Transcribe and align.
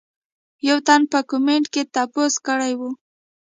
يو 0.67 0.77
تن 0.87 1.01
پۀ 1.11 1.19
کمنټ 1.29 1.65
کښې 1.73 1.83
تپوس 1.93 2.33
کړے 2.45 2.71
وۀ 2.79 2.89